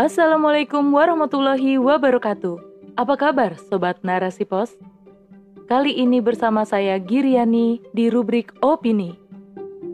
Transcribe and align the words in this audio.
Assalamualaikum 0.00 0.96
warahmatullahi 0.96 1.76
wabarakatuh. 1.76 2.56
Apa 2.96 3.20
kabar 3.20 3.60
Sobat 3.68 4.00
Narasi 4.00 4.48
Pos? 4.48 4.72
Kali 5.68 5.92
ini 5.92 6.24
bersama 6.24 6.64
saya 6.64 6.96
Giriani 6.96 7.84
di 7.92 8.08
rubrik 8.08 8.48
Opini. 8.64 9.12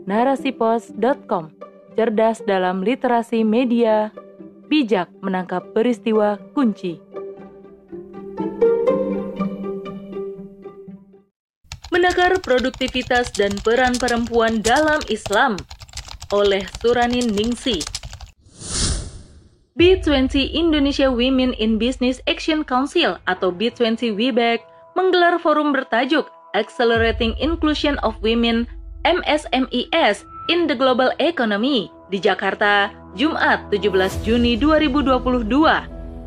Narasipos.com 0.07 1.51
Cerdas 1.99 2.39
dalam 2.47 2.87
literasi 2.87 3.43
media, 3.43 4.15
bijak 4.71 5.11
menangkap 5.19 5.75
peristiwa 5.75 6.39
kunci. 6.55 7.03
Menakar 11.91 12.39
produktivitas 12.39 13.35
dan 13.35 13.51
peran 13.59 13.99
perempuan 13.99 14.63
dalam 14.63 15.03
Islam 15.11 15.59
oleh 16.31 16.63
Suranin 16.79 17.27
Ningsi. 17.27 17.96
B20 19.77 20.57
Indonesia 20.57 21.05
Women 21.05 21.53
in 21.61 21.77
Business 21.77 22.17
Action 22.25 22.65
Council 22.65 23.21
atau 23.29 23.53
B20 23.53 24.17
WIBEC 24.17 24.65
menggelar 24.97 25.37
forum 25.37 25.69
bertajuk 25.69 26.25
Accelerating 26.57 27.37
Inclusion 27.37 28.01
of 28.01 28.17
Women 28.25 28.65
MSMES 29.05 30.25
in 30.49 30.65
the 30.65 30.73
Global 30.73 31.13
Economy 31.21 31.93
di 32.09 32.17
Jakarta, 32.17 32.89
Jumat 33.13 33.69
17 33.69 34.25
Juni 34.25 34.57
2022. 34.57 35.45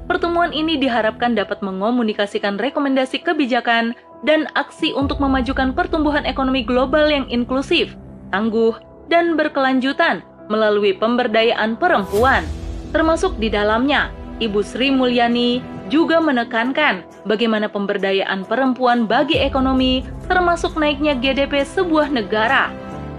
Pertemuan 0.07 0.55
ini 0.55 0.79
diharapkan 0.79 1.35
dapat 1.35 1.59
mengomunikasikan 1.59 2.55
rekomendasi 2.55 3.19
kebijakan 3.27 3.99
dan 4.23 4.47
aksi 4.55 4.95
untuk 4.95 5.19
memajukan 5.19 5.75
pertumbuhan 5.75 6.23
ekonomi 6.23 6.63
global 6.63 7.11
yang 7.11 7.27
inklusif, 7.27 7.99
tangguh, 8.31 8.79
dan 9.11 9.35
berkelanjutan 9.35 10.23
melalui 10.47 10.95
pemberdayaan 10.95 11.75
perempuan. 11.75 12.47
Termasuk 12.91 13.39
di 13.39 13.51
dalamnya, 13.51 14.11
Ibu 14.43 14.61
Sri 14.67 14.91
Mulyani 14.91 15.63
juga 15.91 16.19
menekankan 16.23 17.03
bagaimana 17.27 17.67
pemberdayaan 17.67 18.47
perempuan 18.47 19.05
bagi 19.05 19.37
ekonomi 19.39 20.07
termasuk 20.31 20.79
naiknya 20.79 21.19
GDP 21.19 21.67
sebuah 21.67 22.09
negara. 22.11 22.71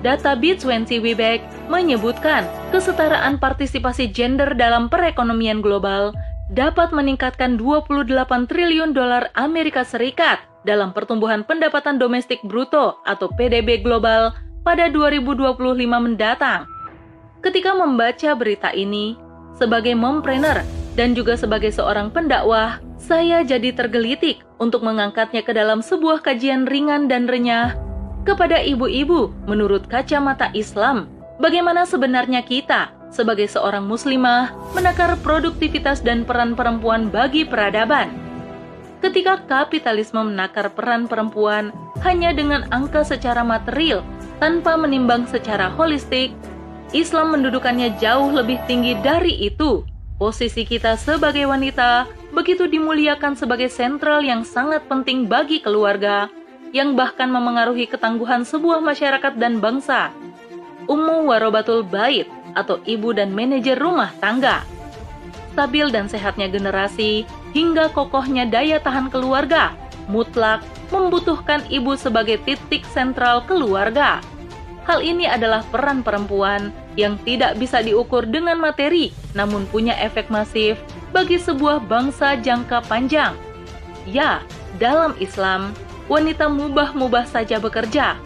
Data 0.02 0.34
B20 0.34 0.90
Wibek 0.98 1.46
menyebutkan 1.70 2.50
kesetaraan 2.74 3.38
partisipasi 3.38 4.10
gender 4.10 4.58
dalam 4.58 4.90
perekonomian 4.90 5.62
global 5.62 6.10
dapat 6.50 6.90
meningkatkan 6.90 7.56
28 7.56 8.10
triliun 8.50 8.98
dolar 8.98 9.30
Amerika 9.38 9.86
Serikat 9.86 10.42
dalam 10.66 10.90
pertumbuhan 10.90 11.46
pendapatan 11.46 12.02
domestik 12.02 12.42
bruto 12.44 12.98
atau 13.06 13.30
PDB 13.30 13.86
global 13.86 14.34
pada 14.66 14.90
2025 14.90 15.54
mendatang. 15.88 16.66
Ketika 17.42 17.74
membaca 17.74 18.30
berita 18.38 18.70
ini, 18.74 19.18
sebagai 19.58 19.96
mompreneur 19.96 20.64
dan 20.96 21.16
juga 21.16 21.40
sebagai 21.40 21.72
seorang 21.72 22.12
pendakwah, 22.12 22.84
saya 23.02 23.42
jadi 23.42 23.74
tergelitik 23.74 24.44
untuk 24.62 24.86
mengangkatnya 24.86 25.42
ke 25.42 25.52
dalam 25.56 25.82
sebuah 25.82 26.22
kajian 26.22 26.70
ringan 26.70 27.10
dan 27.10 27.26
renyah 27.26 27.74
kepada 28.28 28.62
ibu-ibu 28.62 29.34
menurut 29.50 29.90
kacamata 29.90 30.54
Islam. 30.54 31.10
Bagaimana 31.42 31.90
sebenarnya 31.90 32.46
kita 32.46 32.94
sebagai 33.10 33.50
seorang 33.50 33.90
muslimah 33.90 34.54
menakar 34.78 35.18
produktivitas 35.26 36.06
dan 36.06 36.22
peran 36.22 36.54
perempuan 36.54 37.10
bagi 37.10 37.48
peradaban? 37.50 38.14
Ketika 39.02 39.42
kapitalisme 39.50 40.22
menakar 40.22 40.70
peran 40.78 41.10
perempuan 41.10 41.74
hanya 42.06 42.30
dengan 42.38 42.70
angka 42.70 43.02
secara 43.02 43.42
material 43.42 44.06
tanpa 44.38 44.78
menimbang 44.78 45.26
secara 45.26 45.74
holistik, 45.74 46.30
Islam 46.92 47.32
mendudukannya 47.40 47.96
jauh 48.04 48.36
lebih 48.36 48.60
tinggi 48.68 49.00
dari 49.00 49.48
itu. 49.48 49.88
Posisi 50.20 50.68
kita 50.68 51.00
sebagai 51.00 51.48
wanita 51.48 52.06
begitu 52.36 52.68
dimuliakan 52.68 53.34
sebagai 53.34 53.72
sentral 53.72 54.22
yang 54.22 54.44
sangat 54.44 54.86
penting 54.92 55.26
bagi 55.26 55.64
keluarga, 55.64 56.28
yang 56.76 56.94
bahkan 56.94 57.32
memengaruhi 57.32 57.88
ketangguhan 57.88 58.44
sebuah 58.44 58.84
masyarakat 58.84 59.34
dan 59.40 59.64
bangsa. 59.64 60.12
Ummu 60.86 61.32
warobatul 61.32 61.88
bait 61.88 62.28
atau 62.60 62.78
ibu 62.84 63.16
dan 63.16 63.32
manajer 63.32 63.80
rumah 63.80 64.12
tangga. 64.20 64.68
Stabil 65.56 65.88
dan 65.96 66.12
sehatnya 66.12 66.52
generasi 66.52 67.24
hingga 67.56 67.88
kokohnya 67.92 68.44
daya 68.48 68.84
tahan 68.84 69.08
keluarga 69.08 69.76
mutlak 70.12 70.60
membutuhkan 70.92 71.64
ibu 71.72 71.96
sebagai 71.96 72.36
titik 72.44 72.84
sentral 72.92 73.48
keluarga. 73.48 74.20
Hal 74.84 75.00
ini 75.00 75.24
adalah 75.30 75.64
peran 75.72 76.04
perempuan 76.04 76.74
yang 77.00 77.16
tidak 77.24 77.56
bisa 77.56 77.80
diukur 77.80 78.28
dengan 78.28 78.60
materi, 78.60 79.16
namun 79.32 79.64
punya 79.72 79.96
efek 80.00 80.28
masif 80.28 80.76
bagi 81.16 81.40
sebuah 81.40 81.84
bangsa 81.88 82.36
jangka 82.40 82.84
panjang. 82.88 83.36
Ya, 84.08 84.44
dalam 84.82 85.16
Islam, 85.22 85.72
wanita 86.12 86.52
mubah-mubah 86.52 87.30
saja 87.30 87.62
bekerja. 87.62 88.18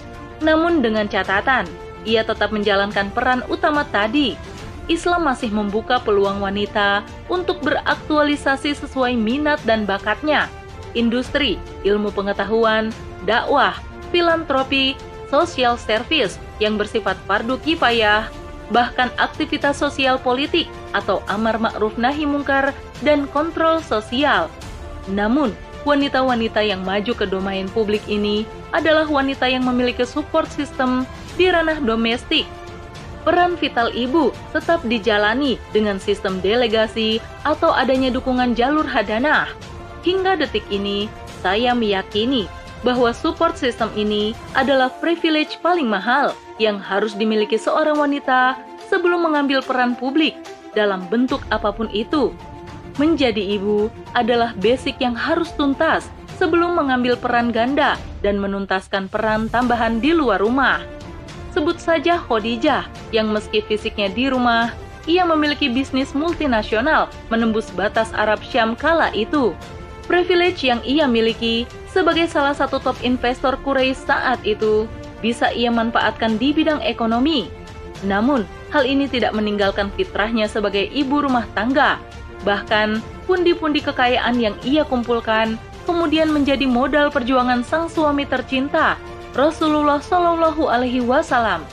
Namun 0.42 0.81
dengan 0.81 1.06
catatan, 1.06 1.70
ia 2.06 2.22
tetap 2.22 2.54
menjalankan 2.54 3.09
peran 3.12 3.42
utama 3.50 3.86
tadi. 3.90 4.38
Islam 4.86 5.25
masih 5.25 5.50
membuka 5.50 5.98
peluang 5.98 6.46
wanita 6.46 7.02
untuk 7.25 7.58
beraktualisasi 7.66 8.78
sesuai 8.78 9.18
minat 9.18 9.58
dan 9.66 9.90
bakatnya. 9.90 10.46
Industri, 10.94 11.58
ilmu 11.81 12.14
pengetahuan, 12.14 12.94
dakwah, 13.25 13.74
filantropi, 14.14 14.94
social 15.34 15.75
service 15.81 16.38
yang 16.62 16.78
bersifat 16.78 17.18
fardu 17.25 17.58
kifayah, 17.66 18.30
bahkan 18.74 19.14
aktivitas 19.22 19.78
sosial 19.78 20.18
politik 20.18 20.66
atau 20.98 21.22
amar 21.30 21.62
ma'ruf 21.62 21.98
nahi 22.00 22.26
mungkar 22.26 22.74
dan 23.06 23.30
kontrol 23.30 23.81
sosial. 23.84 24.50
Namun, 25.12 25.53
wanita-wanita 25.86 26.66
yang 26.66 26.81
maju 26.81 27.14
ke 27.14 27.25
domain 27.30 27.70
publik 27.70 28.02
ini 28.09 28.48
adalah 28.74 29.06
wanita 29.06 29.46
yang 29.46 29.64
memiliki 29.64 30.04
support 30.04 30.50
system 30.50 31.06
di 31.38 31.52
ranah 31.52 31.78
domestik. 31.78 32.50
Peran 33.25 33.58
vital 33.58 33.90
ibu 33.94 34.30
tetap 34.54 34.86
dijalani 34.86 35.58
dengan 35.74 35.98
sistem 35.98 36.38
delegasi 36.42 37.18
atau 37.42 37.74
adanya 37.74 38.14
dukungan 38.14 38.54
jalur 38.54 38.86
hadanah. 38.86 39.50
Hingga 40.06 40.38
detik 40.38 40.66
ini, 40.70 41.09
saya 41.42 41.74
meyakini 41.74 42.46
bahwa 42.86 43.09
support 43.09 43.58
system 43.58 43.90
ini 43.98 44.38
adalah 44.54 44.94
privilege 45.02 45.58
paling 45.66 45.90
mahal 45.90 46.38
yang 46.62 46.80
harus 46.80 47.16
dimiliki 47.16 47.60
seorang 47.60 48.00
wanita 48.00 48.60
sebelum 48.88 49.28
mengambil 49.28 49.60
peran 49.60 49.98
publik 49.98 50.36
dalam 50.76 51.08
bentuk 51.08 51.44
apa 51.52 51.72
pun 51.72 51.88
itu 51.92 52.32
menjadi 52.96 53.60
ibu 53.60 53.92
adalah 54.16 54.56
basic 54.60 55.00
yang 55.04 55.16
harus 55.16 55.52
tuntas 55.56 56.08
sebelum 56.40 56.76
mengambil 56.76 57.16
peran 57.16 57.52
ganda 57.52 58.00
dan 58.24 58.40
menuntaskan 58.40 59.08
peran 59.08 59.48
tambahan 59.52 60.00
di 60.00 60.12
luar 60.16 60.40
rumah. 60.40 60.84
Sebut 61.56 61.80
saja 61.80 62.20
Khadijah 62.20 62.84
yang 63.16 63.32
meski 63.32 63.64
fisiknya 63.64 64.12
di 64.12 64.28
rumah, 64.28 64.76
ia 65.08 65.24
memiliki 65.24 65.72
bisnis 65.72 66.12
multinasional 66.12 67.08
menembus 67.32 67.72
batas 67.72 68.12
Arab 68.12 68.44
Syam 68.44 68.76
kala 68.76 69.12
itu. 69.16 69.56
Privilege 70.06 70.68
yang 70.68 70.84
ia 70.84 71.08
miliki 71.08 71.64
sebagai 71.88 72.28
salah 72.28 72.54
satu 72.54 72.78
top 72.84 73.00
investor 73.02 73.56
Quraisy 73.64 74.06
saat 74.06 74.38
itu 74.44 74.86
bisa 75.25 75.50
ia 75.50 75.74
manfaatkan 75.74 76.38
di 76.38 76.53
bidang 76.53 76.86
ekonomi. 76.86 77.50
Namun, 78.06 78.46
hal 78.69 78.86
ini 78.86 79.09
tidak 79.09 79.34
meninggalkan 79.34 79.90
fitrahnya 79.97 80.46
sebagai 80.46 80.86
ibu 80.94 81.25
rumah 81.25 81.50
tangga 81.58 81.97
Bahkan, 82.46 83.02
pundi-pundi 83.25 83.81
kekayaan 83.81 84.38
yang 84.38 84.56
ia 84.62 84.86
kumpulkan 84.86 85.58
kemudian 85.90 86.30
menjadi 86.30 86.69
modal 86.69 87.09
perjuangan 87.09 87.66
sang 87.66 87.90
suami 87.90 88.25
tercinta, 88.30 88.97
Rasulullah 89.34 89.97
Shallallahu 89.97 90.69
Alaihi 90.69 91.02
Wasallam. 91.02 91.66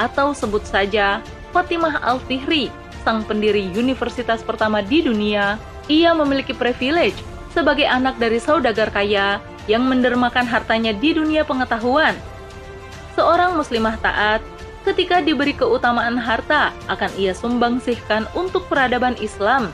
Atau 0.00 0.32
sebut 0.32 0.64
saja 0.64 1.20
Fatimah 1.52 2.00
Al-Fihri, 2.00 2.72
sang 3.04 3.24
pendiri 3.28 3.68
universitas 3.76 4.40
pertama 4.40 4.80
di 4.80 5.04
dunia, 5.04 5.60
ia 5.92 6.16
memiliki 6.16 6.56
privilege 6.56 7.20
sebagai 7.52 7.84
anak 7.84 8.16
dari 8.16 8.40
saudagar 8.40 8.88
kaya 8.88 9.36
yang 9.68 9.84
mendermakan 9.84 10.48
hartanya 10.48 10.96
di 10.96 11.12
dunia 11.12 11.44
pengetahuan. 11.44 12.16
Seorang 13.14 13.56
muslimah 13.56 14.00
taat 14.00 14.40
ketika 14.82 15.22
diberi 15.22 15.54
keutamaan 15.54 16.18
harta 16.18 16.74
akan 16.90 17.10
ia 17.20 17.36
sumbangsihkan 17.36 18.26
untuk 18.34 18.66
peradaban 18.66 19.14
Islam 19.22 19.70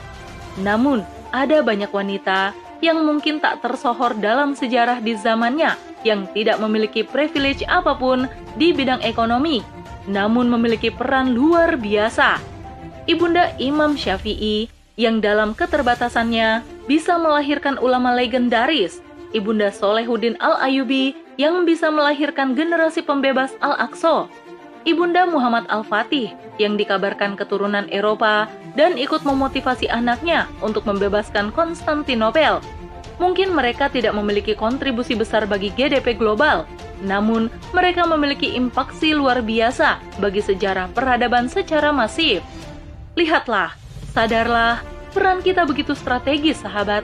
namun, 0.61 1.05
ada 1.31 1.63
banyak 1.63 1.91
wanita 1.93 2.51
yang 2.79 3.03
mungkin 3.03 3.43
tak 3.43 3.61
tersohor 3.61 4.15
dalam 4.17 4.55
sejarah 4.55 5.03
di 5.03 5.13
zamannya 5.15 5.75
yang 6.07 6.27
tidak 6.31 6.57
memiliki 6.63 7.03
privilege 7.03 7.61
apa 7.67 7.95
pun 7.95 8.25
di 8.55 8.71
bidang 8.71 9.03
ekonomi, 9.03 9.61
namun 10.07 10.47
memiliki 10.47 10.89
peran 10.89 11.35
luar 11.35 11.75
biasa. 11.75 12.39
Ibunda 13.05 13.51
Imam 13.59 13.99
Syafi'i 13.99 14.71
yang 14.95 15.19
dalam 15.19 15.55
keterbatasannya 15.55 16.63
bisa 16.87 17.19
melahirkan 17.19 17.79
ulama 17.79 18.15
legendaris, 18.15 19.03
Ibunda 19.35 19.69
Solehuddin 19.69 20.39
Al-Ayubi 20.39 21.13
yang 21.39 21.63
bisa 21.63 21.87
melahirkan 21.87 22.51
generasi 22.51 22.99
pembebas 22.99 23.55
Al-Aqsa, 23.63 24.27
Ibunda 24.83 25.23
Muhammad 25.23 25.63
Al-Fatih 25.71 26.35
yang 26.59 26.75
dikabarkan 26.75 27.39
keturunan 27.39 27.87
Eropa 27.87 28.51
dan 28.75 28.99
ikut 28.99 29.23
memotivasi 29.23 29.87
anaknya 29.87 30.51
untuk 30.59 30.83
membebaskan 30.83 31.55
Konstantinopel. 31.55 32.59
Mungkin 33.23 33.55
mereka 33.55 33.87
tidak 33.87 34.15
memiliki 34.19 34.51
kontribusi 34.51 35.15
besar 35.15 35.47
bagi 35.47 35.71
GDP 35.75 36.15
global, 36.15 36.67
namun 37.03 37.47
mereka 37.71 38.03
memiliki 38.03 38.55
impaksi 38.59 39.15
luar 39.15 39.39
biasa 39.39 39.99
bagi 40.19 40.43
sejarah 40.43 40.91
peradaban 40.91 41.47
secara 41.47 41.95
masif. 41.95 42.43
Lihatlah, 43.15 43.75
sadarlah, 44.11 44.83
peran 45.15 45.39
kita 45.39 45.63
begitu 45.63 45.95
strategis, 45.95 46.59
sahabat. 46.59 47.03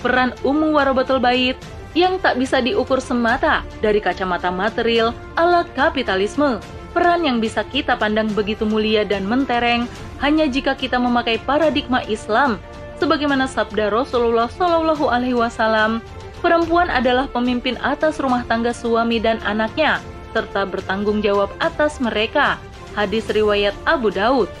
Peran 0.00 0.36
Ummu 0.44 0.76
Warobatul 0.76 1.20
Bait 1.20 1.56
yang 1.92 2.16
tak 2.20 2.40
bisa 2.40 2.60
diukur 2.64 3.00
semata 3.00 3.60
dari 3.84 4.00
kacamata 4.00 4.48
material 4.48 5.12
ala 5.36 5.64
kapitalisme. 5.76 6.60
Peran 6.92 7.24
yang 7.24 7.40
bisa 7.40 7.64
kita 7.64 7.96
pandang 7.96 8.28
begitu 8.36 8.68
mulia 8.68 9.04
dan 9.04 9.24
mentereng 9.24 9.88
hanya 10.20 10.44
jika 10.44 10.76
kita 10.76 11.00
memakai 11.00 11.40
paradigma 11.40 12.04
Islam 12.04 12.60
sebagaimana 13.00 13.48
sabda 13.48 13.88
Rasulullah 13.88 14.46
Shallallahu 14.46 15.08
alaihi 15.08 15.34
wasallam, 15.34 16.04
perempuan 16.44 16.92
adalah 16.92 17.26
pemimpin 17.32 17.80
atas 17.80 18.20
rumah 18.20 18.44
tangga 18.44 18.76
suami 18.76 19.18
dan 19.18 19.40
anaknya 19.48 20.04
serta 20.36 20.68
bertanggung 20.68 21.24
jawab 21.24 21.48
atas 21.60 22.00
mereka. 22.00 22.60
Hadis 22.92 23.24
riwayat 23.32 23.72
Abu 23.88 24.12
Daud. 24.12 24.52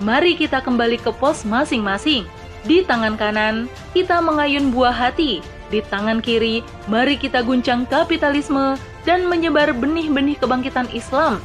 Mari 0.00 0.40
kita 0.40 0.64
kembali 0.64 0.98
ke 0.98 1.12
pos 1.12 1.44
masing-masing. 1.44 2.24
Di 2.64 2.80
tangan 2.82 3.14
kanan, 3.18 3.68
kita 3.92 4.22
mengayun 4.24 4.72
buah 4.72 4.94
hati 4.94 5.44
di 5.72 5.80
tangan 5.88 6.20
kiri, 6.20 6.60
mari 6.86 7.16
kita 7.16 7.40
guncang 7.40 7.88
kapitalisme 7.88 8.76
dan 9.08 9.24
menyebar 9.24 9.72
benih-benih 9.72 10.36
kebangkitan 10.36 10.86
Islam. 10.92 11.40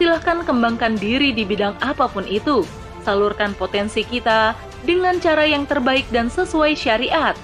Silahkan 0.00 0.40
kembangkan 0.42 0.96
diri 0.96 1.36
di 1.36 1.44
bidang 1.44 1.76
apa 1.84 2.08
pun 2.08 2.24
itu. 2.24 2.64
Salurkan 3.04 3.52
potensi 3.54 4.02
kita 4.02 4.56
dengan 4.88 5.20
cara 5.20 5.44
yang 5.44 5.68
terbaik 5.68 6.08
dan 6.08 6.32
sesuai 6.32 6.74
syariat. 6.74 7.36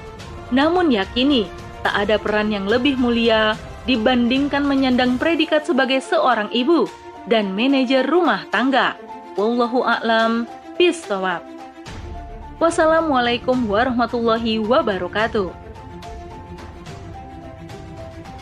Namun 0.50 0.90
yakini, 0.90 1.46
tak 1.84 2.08
ada 2.08 2.16
peran 2.16 2.50
yang 2.50 2.66
lebih 2.66 2.96
mulia 2.96 3.54
dibandingkan 3.86 4.64
menyandang 4.64 5.20
predikat 5.20 5.68
sebagai 5.68 6.02
seorang 6.02 6.50
ibu 6.50 6.88
dan 7.30 7.54
manajer 7.54 8.02
rumah 8.06 8.42
tangga. 8.50 8.98
Wallahu 9.38 9.86
a'lam 9.86 10.44
bishawab. 10.76 11.40
Wassalamualaikum 12.60 13.58
warahmatullahi 13.66 14.62
wabarakatuh. 14.62 15.61